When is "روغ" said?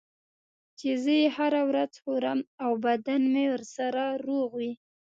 4.27-4.49